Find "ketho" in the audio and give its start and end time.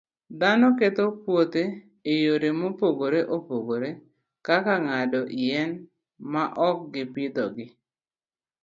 0.79-1.05